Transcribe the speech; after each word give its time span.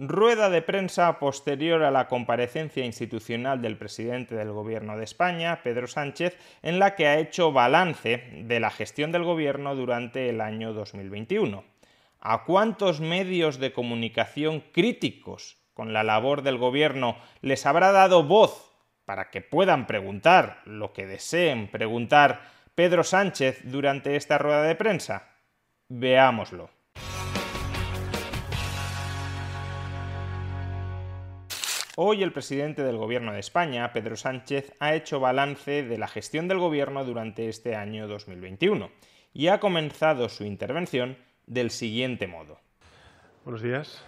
Rueda 0.00 0.48
de 0.48 0.62
prensa 0.62 1.18
posterior 1.18 1.82
a 1.82 1.90
la 1.90 2.06
comparecencia 2.06 2.84
institucional 2.84 3.60
del 3.60 3.76
presidente 3.76 4.36
del 4.36 4.52
Gobierno 4.52 4.96
de 4.96 5.02
España, 5.02 5.60
Pedro 5.64 5.88
Sánchez, 5.88 6.38
en 6.62 6.78
la 6.78 6.94
que 6.94 7.08
ha 7.08 7.18
hecho 7.18 7.50
balance 7.50 8.30
de 8.44 8.60
la 8.60 8.70
gestión 8.70 9.10
del 9.10 9.24
Gobierno 9.24 9.74
durante 9.74 10.28
el 10.28 10.40
año 10.40 10.72
2021. 10.72 11.64
¿A 12.20 12.44
cuántos 12.44 13.00
medios 13.00 13.58
de 13.58 13.72
comunicación 13.72 14.62
críticos 14.72 15.58
con 15.74 15.92
la 15.92 16.04
labor 16.04 16.42
del 16.42 16.58
Gobierno 16.58 17.16
les 17.40 17.66
habrá 17.66 17.90
dado 17.90 18.22
voz 18.22 18.70
para 19.04 19.30
que 19.30 19.40
puedan 19.40 19.88
preguntar 19.88 20.62
lo 20.64 20.92
que 20.92 21.08
deseen 21.08 21.66
preguntar 21.72 22.42
Pedro 22.76 23.02
Sánchez 23.02 23.62
durante 23.64 24.14
esta 24.14 24.38
rueda 24.38 24.62
de 24.62 24.76
prensa? 24.76 25.30
Veámoslo. 25.88 26.77
Hoy 32.00 32.22
el 32.22 32.30
presidente 32.30 32.84
del 32.84 32.96
Gobierno 32.96 33.32
de 33.32 33.40
España, 33.40 33.92
Pedro 33.92 34.16
Sánchez, 34.16 34.72
ha 34.78 34.94
hecho 34.94 35.18
balance 35.18 35.82
de 35.82 35.98
la 35.98 36.06
gestión 36.06 36.46
del 36.46 36.60
Gobierno 36.60 37.04
durante 37.04 37.48
este 37.48 37.74
año 37.74 38.06
2021 38.06 38.88
y 39.34 39.48
ha 39.48 39.58
comenzado 39.58 40.28
su 40.28 40.44
intervención 40.44 41.18
del 41.48 41.72
siguiente 41.72 42.28
modo. 42.28 42.60
Buenos 43.44 43.62
días. 43.62 44.00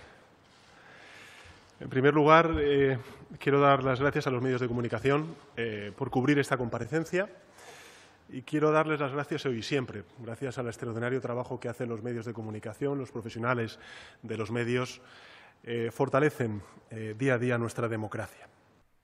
En 1.81 1.89
primer 1.89 2.15
lugar, 2.15 2.55
eh, 2.61 2.97
quiero 3.41 3.59
dar 3.59 3.83
las 3.83 3.99
gracias 3.99 4.29
a 4.29 4.31
los 4.31 4.41
medios 4.41 4.61
de 4.61 4.69
comunicación 4.69 5.35
eh, 5.57 5.91
por 5.97 6.11
cubrir 6.11 6.39
esta 6.39 6.57
comparecencia 6.57 7.29
y 8.29 8.43
quiero 8.43 8.71
darles 8.71 9.01
las 9.01 9.11
gracias 9.11 9.47
hoy 9.47 9.59
y 9.59 9.63
siempre, 9.65 10.05
gracias 10.21 10.59
al 10.59 10.69
extraordinario 10.69 11.21
trabajo 11.21 11.59
que 11.59 11.69
hacen 11.69 11.89
los 11.89 12.05
medios 12.05 12.25
de 12.25 12.35
comunicación, 12.35 12.99
los 12.99 13.11
profesionales 13.11 13.81
de 14.23 14.37
los 14.37 14.53
medios 14.53 15.01
eh, 15.65 15.91
fortalecen 15.93 16.63
eh, 16.91 17.15
día 17.17 17.35
a 17.35 17.39
día 17.39 17.59
nuestra 17.59 17.89
democracia. 17.89 18.49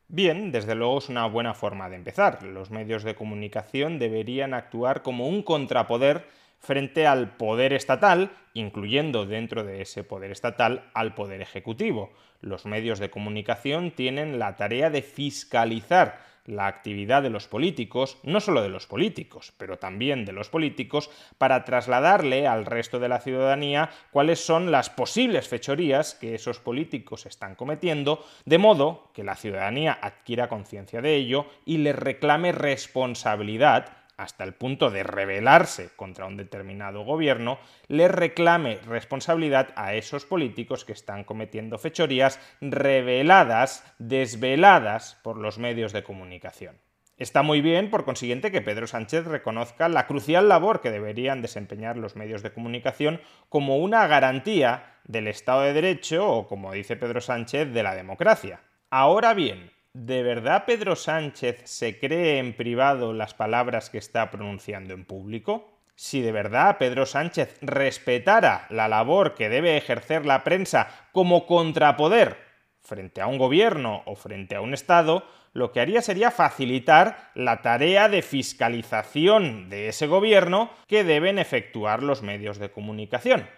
Bien, 0.09 0.53
desde 0.53 0.75
luego 0.75 0.99
es 0.99 1.09
una 1.09 1.27
buena 1.27 1.55
forma 1.55 1.89
de 1.89 1.97
empezar. 1.97 2.43
Los 2.43 2.71
medios 2.71 3.03
de 3.03 3.17
comunicación 3.17 3.99
deberían 3.99 4.55
actuar 4.55 5.03
como 5.03 5.29
un 5.29 5.43
contrapoder 5.43 6.27
frente 6.59 7.07
al 7.07 7.37
poder 7.37 7.73
estatal, 7.73 8.31
incluyendo 8.55 9.27
dentro 9.27 9.65
de 9.65 9.83
ese 9.83 10.05
poder 10.05 10.31
estatal 10.31 10.91
al 10.95 11.15
poder 11.15 11.41
ejecutivo. 11.41 12.13
Los 12.41 12.67
medios 12.67 12.99
de 12.99 13.11
comunicación 13.11 13.91
tienen 13.91 14.39
la 14.39 14.57
tarea 14.57 14.91
de 14.91 15.03
fiscalizar 15.03 16.27
la 16.47 16.67
actividad 16.67 17.23
de 17.23 17.31
los 17.31 17.49
políticos, 17.49 18.19
no 18.23 18.41
solo 18.41 18.63
de 18.63 18.69
los 18.69 18.87
políticos, 18.87 19.53
pero 19.59 19.79
también 19.79 20.25
de 20.25 20.33
los 20.33 20.49
políticos, 20.49 21.11
para 21.39 21.65
trasladarle 21.65 22.47
al 22.47 22.65
resto 22.65 22.99
de 22.99 23.09
la 23.09 23.21
ciudadanía 23.21 23.91
cuáles 24.11 24.45
son 24.45 24.71
las 24.71 24.89
posibles 24.89 25.49
fechorías 25.49 26.15
que 26.15 26.35
esos 26.35 26.61
políticos 26.61 27.27
están 27.27 27.55
cometiendo, 27.55 28.25
de 28.45 28.59
modo 28.59 29.11
que 29.13 29.25
la 29.25 29.35
ciudadanía 29.35 29.99
adquiera 30.01 30.49
conciencia 30.49 31.03
de 31.03 31.17
ello 31.17 31.47
y 31.65 31.79
le 31.79 31.93
reclame 31.93 32.53
responsabilidad 32.53 34.06
hasta 34.17 34.45
el 34.45 34.55
punto 34.55 34.91
de 34.91 35.03
rebelarse 35.03 35.91
contra 35.97 36.27
un 36.27 36.37
determinado 36.37 37.05
gobierno, 37.05 37.59
le 37.89 38.09
reclame 38.09 38.79
responsabilidad 38.87 39.69
a 39.77 39.95
esos 39.95 40.25
políticos 40.25 40.85
que 40.85 40.93
están 40.93 41.25
cometiendo 41.25 41.79
fechorías 41.79 42.41
reveladas, 42.61 43.85
desveladas 43.99 45.19
por 45.23 45.37
los 45.37 45.59
medios 45.59 45.93
de 45.93 46.03
comunicación. 46.03 46.79
Está 47.19 47.43
muy 47.43 47.63
bien, 47.63 47.89
por 47.89 48.05
consiguiente, 48.05 48.53
que 48.53 48.61
Pedro 48.61 48.87
Sánchez 48.87 49.25
reconozca 49.25 49.89
la 49.89 50.07
crucial 50.07 50.51
labor 50.51 50.83
que 50.83 50.91
deberían 50.91 51.41
desempeñar 51.41 51.97
los 51.97 52.15
medios 52.15 52.43
de 52.43 52.53
comunicación 52.53 53.23
como 53.49 53.79
una 53.79 54.07
garantía 54.07 54.97
del 55.05 55.27
Estado 55.27 55.63
de 55.63 55.73
Derecho 55.73 56.29
o, 56.29 56.47
como 56.47 56.73
dice 56.73 56.97
Pedro 56.97 57.23
Sánchez, 57.23 57.73
de 57.73 57.83
la 57.83 57.95
democracia. 57.95 58.61
Ahora 58.91 59.33
bien, 59.33 59.73
¿De 59.99 60.23
verdad 60.23 60.65
Pedro 60.67 60.95
Sánchez 60.95 61.63
se 61.65 61.99
cree 61.99 62.39
en 62.39 62.53
privado 62.53 63.15
las 63.15 63.33
palabras 63.33 63.89
que 63.89 63.97
está 63.97 64.31
pronunciando 64.31 64.93
en 64.93 65.07
público? 65.07 65.71
Si 65.95 66.21
de 66.21 66.33
verdad 66.33 66.77
Pedro 66.77 67.07
Sánchez 67.07 67.57
respetara 67.63 68.67
la 68.69 68.89
labor 68.89 69.35
que 69.35 69.49
debe 69.49 69.79
ejercer 69.79 70.27
la 70.27 70.45
prensa 70.45 70.91
como 71.13 71.47
contrapoder 71.47 72.37
frente 72.83 73.23
a 73.23 73.27
un 73.27 73.39
gobierno 73.39 74.03
o 74.05 74.17
frente 74.17 74.55
a 74.55 74.61
un 74.61 74.75
Estado, 74.75 75.25
lo 75.55 75.73
que 75.73 75.81
haría 75.81 76.03
sería 76.03 76.31
facilitar 76.31 77.31
la 77.35 77.63
tarea 77.63 78.11
de 78.11 78.21
fiscalización 78.21 79.71
de 79.71 79.89
ese 79.89 80.07
gobierno 80.07 80.69
que 80.89 81.05
deben 81.05 81.39
efectuar 81.39 82.03
los 82.03 82.21
medios 82.21 82.59
de 82.59 82.71
comunicación. 82.71 83.49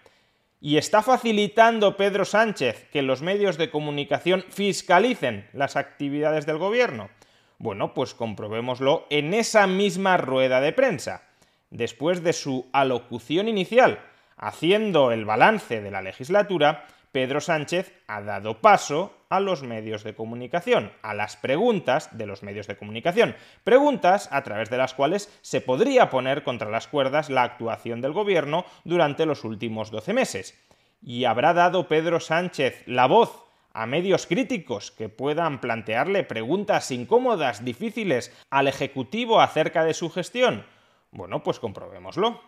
¿Y 0.61 0.77
está 0.77 1.03
facilitando 1.03 1.97
Pedro 1.97 2.25
Sánchez 2.25 2.89
que 2.91 3.03
los 3.03 3.23
medios 3.23 3.59
de 3.59 3.71
comunicación 3.71 4.45
fiscalicen 4.49 5.49
las 5.53 5.77
actividades 5.77 6.47
del 6.47 6.59
gobierno? 6.59 7.11
Bueno, 7.59 7.95
pues 7.95 8.13
comprobémoslo 8.13 9.07
en 9.09 9.35
esa 9.35 9.69
misma 9.69 10.17
rueda 10.17 10.61
de 10.61 10.73
prensa. 10.73 11.23
Después 11.71 12.25
de 12.25 12.33
su 12.33 12.67
alocución 12.73 13.47
inicial, 13.47 14.01
haciendo 14.37 15.13
el 15.13 15.25
balance 15.25 15.81
de 15.81 15.93
la 15.93 16.03
legislatura, 16.03 16.87
Pedro 17.13 17.41
Sánchez 17.41 17.93
ha 18.07 18.21
dado 18.21 18.61
paso 18.61 19.15
a 19.31 19.41
los 19.41 19.63
medios 19.63 20.05
de 20.05 20.15
comunicación, 20.15 20.93
a 21.03 21.15
las 21.15 21.37
preguntas 21.37 22.17
de 22.17 22.27
los 22.27 22.43
medios 22.43 22.67
de 22.67 22.77
comunicación. 22.77 23.35
Preguntas 23.65 24.29
a 24.33 24.43
través 24.43 24.71
de 24.71 24.79
las 24.79 24.95
cuales 24.95 25.33
se 25.43 25.61
podría 25.61 26.11
poner 26.11 26.43
contra 26.43 26.71
las 26.71 26.89
cuerdas 26.89 27.31
la 27.31 27.43
actuación 27.43 28.01
del 28.01 28.13
gobierno 28.13 28.65
durante 28.85 29.27
los 29.27 29.45
últimos 29.45 29.91
12 29.91 30.13
meses. 30.13 30.65
y 31.01 31.27
habrá 31.27 31.55
dado 31.55 31.87
Pedro 31.87 32.19
Sánchez 32.19 32.83
la 32.87 33.07
voz 33.07 33.45
a 33.73 33.87
medios 33.87 34.27
críticos 34.27 34.91
que 34.91 35.09
puedan 35.09 35.61
plantearle 35.61 36.25
preguntas 36.25 36.91
incómodas, 36.91 37.65
difíciles 37.65 38.37
al 38.51 38.67
Ejecutivo 38.67 39.41
acerca 39.41 39.85
de 39.85 39.95
su 39.95 40.11
gestión? 40.11 40.67
Bueno, 41.13 41.45
pues 41.45 41.61
comprobémoslo. 41.61 42.41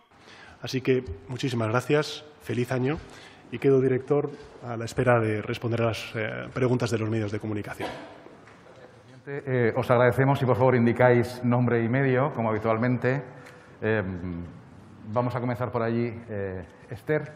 Así 0.61 0.81
que 0.81 1.05
muchísimas 1.29 1.69
gracias, 1.69 2.25
feliz 2.41 2.73
año 2.73 2.99
y 3.51 3.59
quedo 3.59 3.81
director 3.81 4.29
a 4.65 4.77
la 4.77 4.85
espera 4.85 5.19
de 5.19 5.41
responder 5.41 5.81
a 5.81 5.87
las 5.87 6.11
eh, 6.15 6.47
preguntas 6.53 6.89
de 6.89 6.97
los 6.97 7.09
medios 7.09 7.31
de 7.31 7.39
comunicación. 7.39 7.89
Eh, 9.27 9.73
os 9.75 9.89
agradecemos 9.91 10.41
y 10.41 10.45
por 10.45 10.55
favor 10.55 10.75
indicáis 10.75 11.43
nombre 11.43 11.83
y 11.83 11.89
medio, 11.89 12.33
como 12.33 12.49
habitualmente. 12.49 13.21
Eh, 13.81 14.03
vamos 15.07 15.35
a 15.35 15.39
comenzar 15.39 15.71
por 15.71 15.83
allí. 15.83 16.13
Esther. 16.89 17.31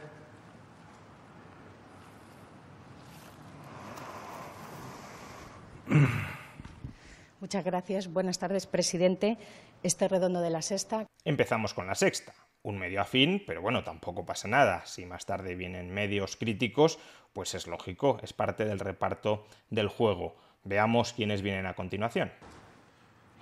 Muchas 7.39 7.63
gracias. 7.63 8.11
Buenas 8.11 8.39
tardes, 8.39 8.65
presidente. 8.65 9.37
Este 9.83 10.07
redondo 10.07 10.41
de 10.41 10.49
la 10.49 10.63
sexta. 10.63 11.05
Empezamos 11.23 11.75
con 11.75 11.85
la 11.85 11.93
sexta. 11.93 12.33
Un 12.65 12.79
medio 12.79 12.99
afín, 12.99 13.43
pero 13.45 13.61
bueno, 13.61 13.83
tampoco 13.83 14.25
pasa 14.25 14.47
nada. 14.47 14.83
Si 14.87 15.05
más 15.05 15.27
tarde 15.27 15.53
vienen 15.53 15.93
medios 15.93 16.35
críticos, 16.35 16.97
pues 17.31 17.53
es 17.53 17.67
lógico, 17.67 18.17
es 18.23 18.33
parte 18.33 18.65
del 18.65 18.79
reparto 18.79 19.45
del 19.69 19.87
juego. 19.87 20.35
Veamos 20.63 21.13
quiénes 21.13 21.43
vienen 21.43 21.67
a 21.67 21.75
continuación. 21.75 22.31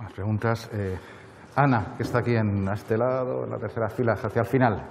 Las 0.01 0.11
preguntas. 0.11 0.69
Eh, 0.73 0.97
Ana, 1.55 1.93
que 1.95 2.03
está 2.03 2.17
aquí 2.17 2.35
en 2.35 2.67
este 2.67 2.97
lado, 2.97 3.45
en 3.45 3.51
la 3.51 3.59
tercera 3.59 3.89
fila, 3.89 4.11
hacia 4.11 4.41
el 4.41 4.45
final. 4.45 4.83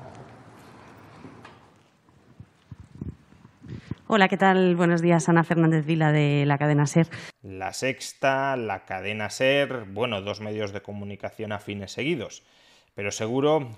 Hola, 4.07 4.29
¿qué 4.29 4.39
tal? 4.39 4.77
Buenos 4.77 5.03
días, 5.03 5.29
Ana 5.29 5.45
Fernández 5.45 5.85
Vila 5.85 6.11
de 6.11 6.45
la 6.47 6.57
cadena 6.57 6.87
SER. 6.87 7.09
La 7.43 7.75
Sexta, 7.75 8.57
la 8.57 8.87
cadena 8.87 9.29
SER, 9.29 9.85
bueno, 9.89 10.23
dos 10.23 10.41
medios 10.41 10.73
de 10.73 10.81
comunicación 10.81 11.53
afines 11.53 11.93
seguidos. 11.93 12.43
Pero 12.95 13.11
seguro. 13.11 13.69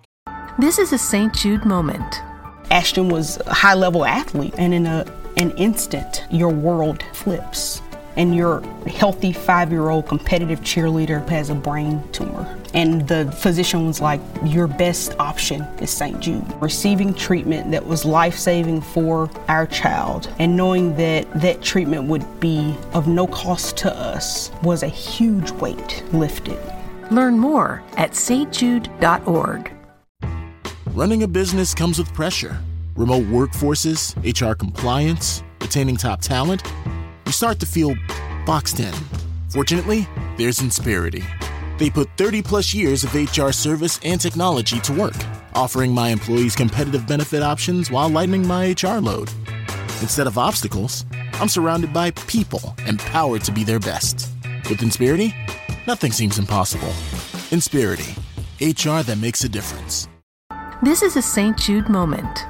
This 0.59 0.79
is 0.79 0.93
a 0.93 0.99
St. 0.99 1.35
Jude 1.35 1.65
moment. 1.65 2.23
Ashton 2.71 3.09
was 3.09 3.39
a 3.47 3.53
high 3.53 3.75
level 3.75 4.05
athlete, 4.05 4.55
and 4.57 4.73
in 4.73 4.87
a, 4.87 5.05
an 5.37 5.51
instant, 5.53 6.25
your 6.31 6.51
world 6.51 7.03
flips. 7.13 7.83
and 8.17 8.37
your 8.37 8.61
healthy 8.87 9.33
five 9.33 9.73
year 9.73 9.89
old 9.91 10.07
competitive 10.07 10.61
cheerleader 10.61 11.29
has 11.29 11.51
a 11.51 11.55
brain 11.55 12.01
tumor. 12.13 12.47
And 12.73 13.07
the 13.09 13.33
physician 13.33 13.87
was 13.89 14.01
like, 14.01 14.21
Your 14.45 14.69
best 14.69 15.17
option 15.19 15.63
is 15.81 15.91
St. 15.91 16.21
Jude. 16.21 16.45
Receiving 16.63 17.13
treatment 17.13 17.73
that 17.73 17.85
was 17.85 18.05
life 18.05 18.39
saving 18.39 18.83
for 18.83 19.29
our 19.49 19.67
child 19.67 20.33
and 20.39 20.57
knowing 20.57 20.95
that 20.97 21.29
that 21.41 21.61
treatment 21.63 22.05
would 22.05 22.25
be 22.39 22.77
of 22.93 23.09
no 23.09 23.27
cost 23.27 23.77
to 23.79 23.93
us 23.93 24.53
was 24.63 24.85
a 24.85 24.89
huge 24.89 25.51
weight 25.51 26.05
lifted. 26.13 26.61
Learn 27.11 27.37
more 27.37 27.83
at 27.97 28.13
stjude.org. 28.13 29.74
Running 30.95 31.25
a 31.25 31.27
business 31.27 31.75
comes 31.75 31.99
with 31.99 32.15
pressure 32.15 32.57
remote 32.95 33.25
workforces, 33.25 34.15
HR 34.23 34.55
compliance, 34.55 35.43
attaining 35.61 35.97
top 35.97 36.21
talent 36.21 36.63
you 37.27 37.33
start 37.33 37.59
to 37.59 37.67
feel 37.67 37.97
boxed 38.47 38.79
in. 38.79 38.95
Fortunately, 39.49 40.07
there's 40.39 40.61
Inspirity. 40.61 41.25
They 41.79 41.91
put 41.91 42.09
30 42.17 42.43
plus 42.43 42.73
years 42.73 43.03
of 43.03 43.13
HR 43.13 43.51
service 43.51 43.99
and 44.05 44.21
technology 44.21 44.79
to 44.83 44.93
work, 44.93 45.17
offering 45.57 45.91
my 45.91 46.11
employees 46.11 46.55
competitive 46.55 47.09
benefit 47.09 47.43
options 47.43 47.91
while 47.91 48.09
lightening 48.09 48.47
my 48.47 48.77
HR 48.81 49.01
load. 49.01 49.33
Instead 50.01 50.29
of 50.29 50.39
obstacles, 50.39 51.07
I'm 51.41 51.49
surrounded 51.49 51.93
by 51.93 52.13
people 52.13 52.73
empowered 52.87 53.43
to 53.47 53.51
be 53.51 53.65
their 53.65 53.81
best. 53.81 54.31
With 54.71 54.81
Inspirity, 54.81 55.35
nothing 55.89 56.13
seems 56.13 56.39
impossible. 56.39 56.93
Inspirity, 57.51 58.15
HR 58.61 59.03
that 59.03 59.19
makes 59.21 59.43
a 59.43 59.49
difference. 59.49 60.07
This 60.85 61.01
is 61.01 61.17
a 61.17 61.23
St. 61.23 61.57
Jude 61.57 61.89
moment. 61.89 62.45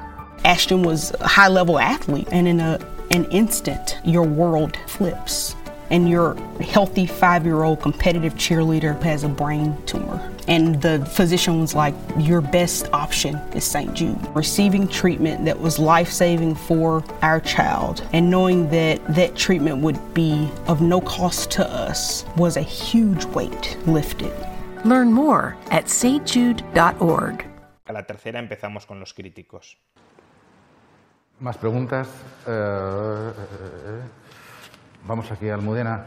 Ashton 0.45 0.83
was 0.83 1.13
a 1.21 1.29
high 1.29 1.47
level 1.47 1.79
athlete, 1.79 2.27
and 2.33 2.49
in 2.49 2.59
a 2.59 2.81
an 3.13 3.27
instant, 3.27 3.97
your 4.03 4.25
world 4.25 4.77
flips. 4.89 5.55
And 5.93 6.11
your 6.11 6.35
healthy 6.59 7.07
five 7.07 7.45
year 7.45 7.63
old 7.63 7.81
competitive 7.81 8.35
cheerleader 8.35 9.01
has 9.05 9.23
a 9.23 9.29
brain 9.29 9.81
tumor. 9.87 10.21
And 10.49 10.83
the 10.83 11.07
physician 11.07 11.61
was 11.61 11.77
like, 11.77 11.95
Your 12.19 12.41
best 12.41 12.93
option 12.93 13.37
is 13.55 13.63
St. 13.63 13.95
Jude. 13.95 14.19
Receiving 14.35 14.89
treatment 14.89 15.45
that 15.45 15.61
was 15.61 15.79
life 15.79 16.11
saving 16.11 16.57
for 16.57 17.05
our 17.23 17.39
child 17.39 18.05
and 18.13 18.29
knowing 18.29 18.69
that 18.71 19.15
that 19.15 19.37
treatment 19.37 19.79
would 19.79 20.13
be 20.13 20.51
of 20.67 20.81
no 20.81 21.01
cost 21.03 21.53
to 21.53 21.65
us 21.65 22.25
was 22.37 22.57
a 22.57 22.63
huge 22.63 23.27
weight 23.27 23.79
lifted. 23.87 24.35
Learn 24.85 25.13
more 25.13 25.57
at 25.71 25.85
stjude.org. 25.85 27.54
A 27.87 27.93
la 27.93 28.07
tercera 28.07 28.39
empezamos 28.39 28.87
con 28.87 28.99
los 28.99 29.13
críticos. 29.13 29.77
Más 31.41 31.59
preguntas. 31.59 32.09
Eh, 32.47 32.51
eh, 32.51 33.33
eh, 33.37 34.01
vamos 35.07 35.31
aquí 35.31 35.49
a 35.51 35.55
Almudena. 35.55 36.07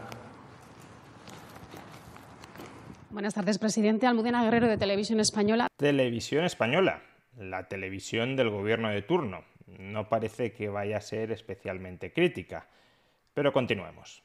Buenas 3.12 3.36
tardes, 3.36 3.60
presidente. 3.60 4.08
Almudena 4.08 4.44
Guerrero 4.44 4.68
de 4.68 4.78
Televisión 4.78 5.20
Española. 5.20 5.68
Televisión 5.78 6.46
Española, 6.46 7.02
la 7.38 7.68
televisión 7.68 8.36
del 8.36 8.50
gobierno 8.50 8.90
de 8.90 9.04
turno. 9.04 9.44
No 9.78 10.10
parece 10.10 10.54
que 10.54 10.70
vaya 10.70 10.98
a 10.98 11.02
ser 11.02 11.32
especialmente 11.32 12.12
crítica. 12.12 12.68
Pero 13.36 13.54
continuemos. 13.54 14.24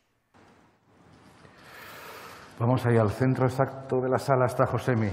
Vamos 2.58 2.87
ahí 2.87 2.96
al 2.96 3.10
centro 3.10 3.44
exacto 3.44 4.00
de 4.00 4.08
la 4.08 4.19
sala. 4.19 4.46
Está 4.46 4.66
Josemi. 4.66 5.10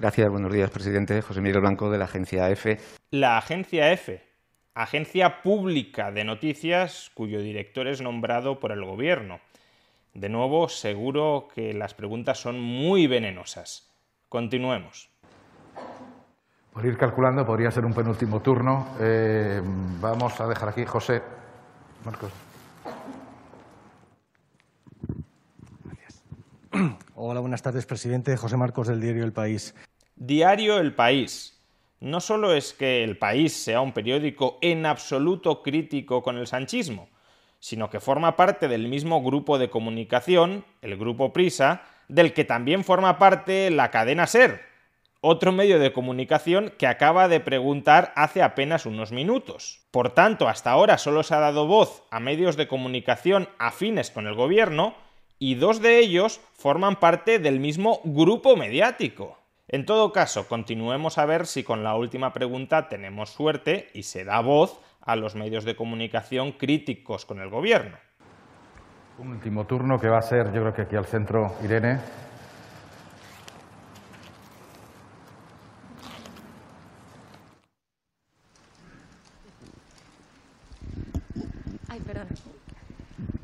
Gracias, 0.00 0.30
buenos 0.30 0.52
días, 0.52 0.70
presidente. 0.70 1.20
José 1.22 1.40
Miguel 1.40 1.60
Blanco, 1.60 1.90
de 1.90 1.98
la 1.98 2.04
agencia 2.04 2.48
EFE. 2.50 2.78
La 3.10 3.36
agencia 3.36 3.90
EFE, 3.90 4.22
agencia 4.72 5.42
pública 5.42 6.12
de 6.12 6.22
noticias 6.22 7.10
cuyo 7.14 7.40
director 7.40 7.88
es 7.88 8.00
nombrado 8.00 8.60
por 8.60 8.70
el 8.70 8.84
gobierno. 8.84 9.40
De 10.14 10.28
nuevo, 10.28 10.68
seguro 10.68 11.48
que 11.52 11.74
las 11.74 11.94
preguntas 11.94 12.38
son 12.38 12.60
muy 12.60 13.08
venenosas. 13.08 13.90
Continuemos. 14.28 15.10
Por 16.72 16.86
ir 16.86 16.96
calculando, 16.96 17.44
podría 17.44 17.72
ser 17.72 17.84
un 17.84 17.92
penúltimo 17.92 18.40
turno. 18.40 18.94
Eh, 19.00 19.60
vamos 20.00 20.40
a 20.40 20.46
dejar 20.46 20.68
aquí, 20.68 20.84
José. 20.84 21.22
Marcos. 22.04 22.30
Hola, 27.16 27.40
buenas 27.40 27.62
tardes, 27.62 27.84
presidente. 27.84 28.36
José 28.36 28.56
Marcos 28.56 28.86
del 28.86 29.00
diario 29.00 29.24
El 29.24 29.32
País. 29.32 29.74
Diario 30.28 30.78
El 30.78 30.92
País. 30.92 31.58
No 32.00 32.20
solo 32.20 32.52
es 32.52 32.74
que 32.74 33.02
El 33.02 33.16
País 33.16 33.50
sea 33.50 33.80
un 33.80 33.92
periódico 33.92 34.58
en 34.60 34.84
absoluto 34.84 35.62
crítico 35.62 36.22
con 36.22 36.36
el 36.36 36.46
sanchismo, 36.46 37.08
sino 37.60 37.88
que 37.88 37.98
forma 37.98 38.36
parte 38.36 38.68
del 38.68 38.88
mismo 38.88 39.22
grupo 39.22 39.56
de 39.56 39.70
comunicación, 39.70 40.66
el 40.82 40.98
Grupo 40.98 41.32
Prisa, 41.32 41.80
del 42.08 42.34
que 42.34 42.44
también 42.44 42.84
forma 42.84 43.18
parte 43.18 43.70
la 43.70 43.90
cadena 43.90 44.26
Ser, 44.26 44.60
otro 45.22 45.50
medio 45.50 45.78
de 45.78 45.94
comunicación 45.94 46.74
que 46.76 46.86
acaba 46.86 47.26
de 47.28 47.40
preguntar 47.40 48.12
hace 48.14 48.42
apenas 48.42 48.84
unos 48.84 49.12
minutos. 49.12 49.80
Por 49.90 50.10
tanto, 50.10 50.46
hasta 50.46 50.72
ahora 50.72 50.98
solo 50.98 51.22
se 51.22 51.36
ha 51.36 51.40
dado 51.40 51.66
voz 51.66 52.02
a 52.10 52.20
medios 52.20 52.58
de 52.58 52.68
comunicación 52.68 53.48
afines 53.58 54.10
con 54.10 54.26
el 54.26 54.34
gobierno, 54.34 54.94
y 55.38 55.54
dos 55.54 55.80
de 55.80 56.00
ellos 56.00 56.42
forman 56.52 56.96
parte 56.96 57.38
del 57.38 57.60
mismo 57.60 58.02
grupo 58.04 58.56
mediático. 58.56 59.37
En 59.70 59.84
todo 59.84 60.12
caso, 60.12 60.48
continuemos 60.48 61.18
a 61.18 61.26
ver 61.26 61.46
si 61.46 61.62
con 61.62 61.84
la 61.84 61.94
última 61.94 62.32
pregunta 62.32 62.88
tenemos 62.88 63.28
suerte 63.28 63.90
y 63.92 64.04
se 64.04 64.24
da 64.24 64.40
voz 64.40 64.80
a 65.02 65.14
los 65.14 65.34
medios 65.34 65.64
de 65.66 65.76
comunicación 65.76 66.52
críticos 66.52 67.26
con 67.26 67.38
el 67.38 67.50
gobierno. 67.50 67.98
Un 69.18 69.28
último 69.28 69.66
turno 69.66 69.98
que 69.98 70.08
va 70.08 70.18
a 70.18 70.22
ser, 70.22 70.46
yo 70.54 70.62
creo 70.62 70.72
que 70.72 70.82
aquí 70.82 70.96
al 70.96 71.04
centro, 71.04 71.52
Irene. 71.62 71.98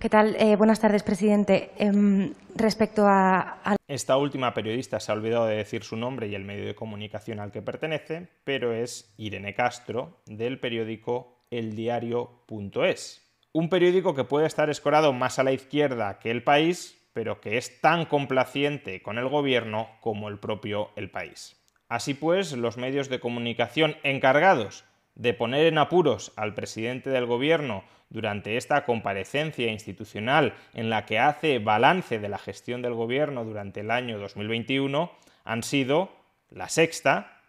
¿Qué 0.00 0.10
tal? 0.10 0.36
Eh, 0.36 0.56
buenas 0.56 0.80
tardes, 0.80 1.02
presidente. 1.02 1.72
Eh, 1.78 2.32
respecto 2.54 3.06
a, 3.06 3.56
a, 3.64 3.76
Esta 3.94 4.16
última 4.16 4.54
periodista 4.54 4.98
se 4.98 5.12
ha 5.12 5.14
olvidado 5.14 5.46
de 5.46 5.54
decir 5.54 5.84
su 5.84 5.96
nombre 5.96 6.26
y 6.26 6.34
el 6.34 6.44
medio 6.44 6.66
de 6.66 6.74
comunicación 6.74 7.38
al 7.38 7.52
que 7.52 7.62
pertenece, 7.62 8.26
pero 8.42 8.72
es 8.72 9.14
Irene 9.18 9.54
Castro, 9.54 10.20
del 10.26 10.58
periódico 10.58 11.46
eldiario.es. 11.52 13.22
Un 13.52 13.68
periódico 13.68 14.16
que 14.16 14.24
puede 14.24 14.48
estar 14.48 14.68
escorado 14.68 15.12
más 15.12 15.38
a 15.38 15.44
la 15.44 15.52
izquierda 15.52 16.18
que 16.18 16.32
El 16.32 16.42
País, 16.42 17.08
pero 17.12 17.40
que 17.40 17.56
es 17.56 17.80
tan 17.80 18.04
complaciente 18.04 19.00
con 19.00 19.16
el 19.16 19.28
gobierno 19.28 19.88
como 20.00 20.28
el 20.28 20.40
propio 20.40 20.90
El 20.96 21.12
País. 21.12 21.54
Así 21.88 22.14
pues, 22.14 22.50
los 22.50 22.76
medios 22.76 23.08
de 23.08 23.20
comunicación 23.20 23.94
encargados 24.02 24.84
de 25.14 25.34
poner 25.34 25.66
en 25.66 25.78
apuros 25.78 26.32
al 26.36 26.54
presidente 26.54 27.10
del 27.10 27.26
gobierno 27.26 27.84
durante 28.10 28.56
esta 28.56 28.84
comparecencia 28.84 29.70
institucional 29.70 30.54
en 30.72 30.90
la 30.90 31.06
que 31.06 31.18
hace 31.18 31.58
balance 31.58 32.18
de 32.18 32.28
la 32.28 32.38
gestión 32.38 32.82
del 32.82 32.94
gobierno 32.94 33.44
durante 33.44 33.80
el 33.80 33.90
año 33.90 34.18
2021 34.18 35.12
han 35.44 35.62
sido 35.62 36.12
La 36.48 36.68
Sexta, 36.68 37.40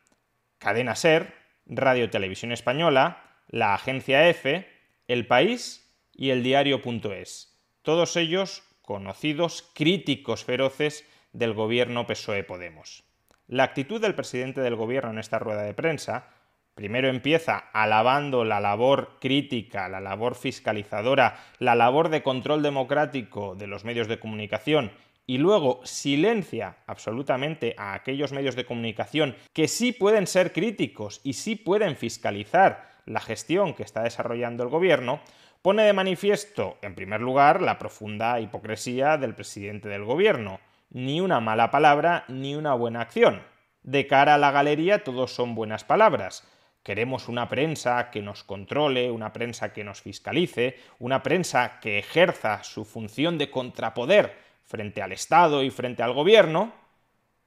Cadena 0.60 0.96
Ser, 0.96 1.34
Radio 1.66 2.10
Televisión 2.10 2.52
Española, 2.52 3.24
la 3.48 3.74
Agencia 3.74 4.28
EFE, 4.30 4.68
El 5.08 5.28
País 5.28 5.92
y 6.14 6.30
el 6.30 6.44
Diario.es. 6.44 7.58
Todos 7.82 8.16
ellos 8.16 8.64
conocidos 8.82 9.70
críticos 9.74 10.44
feroces 10.44 11.06
del 11.34 11.54
gobierno 11.54 12.08
PSOE 12.08 12.44
Podemos. 12.44 13.04
La 13.48 13.64
actitud 13.64 14.02
del 14.02 14.16
presidente 14.16 14.62
del 14.62 14.76
gobierno 14.76 15.12
en 15.12 15.20
esta 15.20 15.38
rueda 15.38 15.64
de 15.64 15.74
prensa 15.74 16.30
primero 16.76 17.08
empieza 17.08 17.58
alabando 17.72 18.44
la 18.44 18.60
labor 18.60 19.18
crítica, 19.20 19.88
la 19.88 20.02
labor 20.02 20.36
fiscalizadora, 20.36 21.40
la 21.58 21.74
labor 21.74 22.10
de 22.10 22.22
control 22.22 22.62
democrático 22.62 23.56
de 23.56 23.68
los 23.68 23.86
medios 23.86 24.10
de 24.10 24.20
comunicación 24.20 24.92
y 25.26 25.38
luego 25.38 25.80
silencia 25.84 26.78
absolutamente 26.86 27.76
a 27.78 27.94
aquellos 27.94 28.34
medios 28.34 28.56
de 28.56 28.66
comunicación 28.66 29.36
que 29.54 29.68
sí 29.68 29.94
pueden 29.94 30.28
ser 30.28 30.52
críticos 30.52 31.22
y 31.24 31.34
sí 31.34 31.56
pueden 31.56 31.96
fiscalizar 31.96 32.90
la 33.06 33.22
gestión 33.22 33.74
que 33.74 33.84
está 33.84 34.04
desarrollando 34.04 34.64
el 34.64 34.70
gobierno, 34.70 35.22
pone 35.62 35.84
de 35.84 35.94
manifiesto, 35.94 36.78
en 36.82 36.94
primer 36.94 37.22
lugar, 37.22 37.62
la 37.62 37.80
profunda 37.80 38.40
hipocresía 38.40 39.18
del 39.18 39.34
presidente 39.34 39.90
del 39.90 40.04
gobierno. 40.04 40.60
Ni 40.92 41.22
una 41.22 41.40
mala 41.40 41.72
palabra 41.72 42.26
ni 42.28 42.56
una 42.56 42.74
buena 42.74 43.02
acción. 43.02 43.42
De 43.84 44.08
cara 44.08 44.36
a 44.36 44.38
la 44.38 44.52
galería 44.52 45.04
todos 45.04 45.34
son 45.34 45.56
buenas 45.56 45.84
palabras, 45.84 46.48
Queremos 46.86 47.30
una 47.30 47.50
prensa 47.50 48.12
que 48.12 48.22
nos 48.22 48.44
controle, 48.44 49.10
una 49.10 49.34
prensa 49.34 49.74
que 49.74 49.84
nos 49.84 50.02
fiscalice, 50.02 50.78
una 51.00 51.24
prensa 51.24 51.80
que 51.80 51.98
ejerza 51.98 52.64
su 52.64 52.86
función 52.86 53.40
de 53.40 53.50
contrapoder 53.50 54.38
frente 54.66 55.02
al 55.02 55.12
Estado 55.12 55.64
y 55.64 55.72
frente 55.72 56.04
al 56.04 56.14
gobierno, 56.14 56.72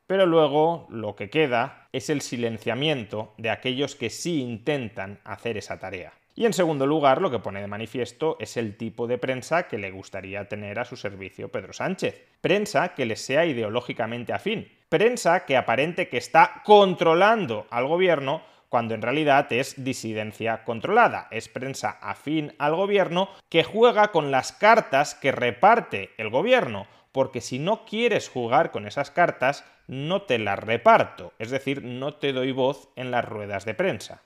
pero 0.08 0.26
luego 0.26 0.88
lo 0.90 1.14
que 1.14 1.30
queda 1.30 1.86
es 1.92 2.10
el 2.10 2.20
silenciamiento 2.20 3.32
de 3.38 3.50
aquellos 3.50 3.94
que 3.94 4.10
sí 4.10 4.40
intentan 4.40 5.20
hacer 5.22 5.56
esa 5.56 5.78
tarea. 5.78 6.12
Y 6.34 6.44
en 6.44 6.52
segundo 6.52 6.84
lugar, 6.84 7.22
lo 7.22 7.30
que 7.30 7.38
pone 7.38 7.60
de 7.60 7.68
manifiesto 7.68 8.38
es 8.40 8.56
el 8.56 8.76
tipo 8.76 9.06
de 9.06 9.18
prensa 9.18 9.68
que 9.68 9.78
le 9.78 9.92
gustaría 9.92 10.48
tener 10.48 10.80
a 10.80 10.84
su 10.84 10.96
servicio 10.96 11.48
Pedro 11.48 11.72
Sánchez. 11.72 12.26
Prensa 12.40 12.92
que 12.94 13.06
le 13.06 13.14
sea 13.14 13.46
ideológicamente 13.46 14.32
afín. 14.32 14.68
Prensa 14.88 15.44
que 15.46 15.56
aparente 15.56 16.08
que 16.08 16.16
está 16.16 16.62
controlando 16.64 17.68
al 17.70 17.86
gobierno 17.86 18.42
cuando 18.68 18.94
en 18.94 19.02
realidad 19.02 19.52
es 19.52 19.82
disidencia 19.82 20.64
controlada, 20.64 21.28
es 21.30 21.48
prensa 21.48 21.98
afín 22.00 22.54
al 22.58 22.74
gobierno 22.74 23.28
que 23.48 23.64
juega 23.64 24.08
con 24.08 24.30
las 24.30 24.52
cartas 24.52 25.14
que 25.14 25.32
reparte 25.32 26.10
el 26.18 26.30
gobierno, 26.30 26.86
porque 27.12 27.40
si 27.40 27.58
no 27.58 27.84
quieres 27.84 28.28
jugar 28.28 28.70
con 28.70 28.86
esas 28.86 29.10
cartas, 29.10 29.64
no 29.86 30.22
te 30.22 30.38
las 30.38 30.58
reparto, 30.58 31.32
es 31.38 31.50
decir, 31.50 31.82
no 31.82 32.14
te 32.14 32.32
doy 32.32 32.52
voz 32.52 32.90
en 32.96 33.10
las 33.10 33.24
ruedas 33.24 33.64
de 33.64 33.74
prensa. 33.74 34.22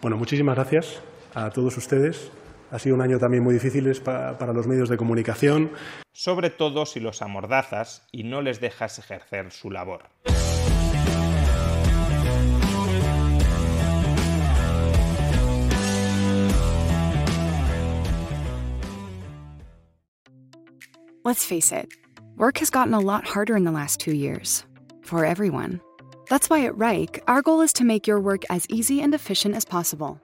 Bueno, 0.00 0.16
muchísimas 0.16 0.56
gracias 0.56 1.02
a 1.34 1.50
todos 1.50 1.76
ustedes. 1.76 2.32
Ha 2.70 2.78
sido 2.78 2.96
un 2.96 3.02
año 3.02 3.18
también 3.18 3.44
muy 3.44 3.54
difícil 3.54 3.90
para, 4.02 4.38
para 4.38 4.52
los 4.52 4.66
medios 4.66 4.88
de 4.88 4.96
comunicación. 4.96 5.70
Sobre 6.12 6.50
todo 6.50 6.86
si 6.86 7.00
los 7.00 7.22
amordazas 7.22 8.06
y 8.10 8.24
no 8.24 8.40
les 8.42 8.60
dejas 8.60 8.98
ejercer 8.98 9.52
su 9.52 9.70
labor. 9.70 10.08
Let's 21.24 21.42
face 21.42 21.72
it, 21.72 21.90
work 22.36 22.58
has 22.58 22.68
gotten 22.68 22.92
a 22.92 23.00
lot 23.00 23.26
harder 23.26 23.56
in 23.56 23.64
the 23.64 23.72
last 23.72 23.98
two 23.98 24.14
years. 24.14 24.62
For 25.00 25.24
everyone. 25.24 25.80
That's 26.28 26.50
why 26.50 26.66
at 26.66 26.76
Reich, 26.76 27.18
our 27.26 27.40
goal 27.40 27.62
is 27.62 27.72
to 27.74 27.84
make 27.84 28.06
your 28.06 28.20
work 28.20 28.42
as 28.50 28.66
easy 28.68 29.00
and 29.00 29.14
efficient 29.14 29.54
as 29.54 29.64
possible. 29.64 30.20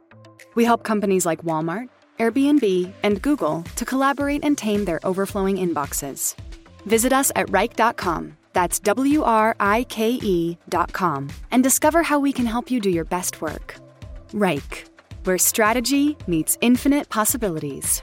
We 0.54 0.66
help 0.66 0.82
companies 0.82 1.24
like 1.24 1.42
Walmart, 1.42 1.88
Airbnb, 2.18 2.92
and 3.02 3.22
Google 3.22 3.62
to 3.76 3.84
collaborate 3.86 4.44
and 4.44 4.58
tame 4.58 4.84
their 4.84 5.00
overflowing 5.02 5.56
inboxes. 5.56 6.34
Visit 6.84 7.14
us 7.14 7.32
at 7.34 7.48
Reich.com, 7.48 8.36
that's 8.52 8.78
W 8.80 9.22
R 9.22 9.56
I 9.58 9.84
K 9.84 10.18
E.com, 10.22 11.30
and 11.50 11.62
discover 11.62 12.02
how 12.02 12.18
we 12.18 12.30
can 12.30 12.44
help 12.44 12.70
you 12.70 12.78
do 12.78 12.90
your 12.90 13.06
best 13.06 13.40
work. 13.40 13.74
Reich, 14.34 14.84
where 15.24 15.38
strategy 15.38 16.18
meets 16.26 16.58
infinite 16.60 17.08
possibilities. 17.08 18.02